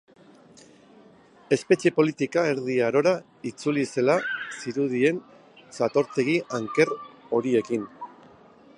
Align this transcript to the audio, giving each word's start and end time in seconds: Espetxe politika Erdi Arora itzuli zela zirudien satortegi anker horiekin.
Espetxe 1.57 1.91
politika 1.97 2.45
Erdi 2.53 2.77
Arora 2.87 3.13
itzuli 3.51 3.85
zela 3.91 4.17
zirudien 4.63 5.23
satortegi 5.81 6.39
anker 6.61 6.99
horiekin. 7.39 7.87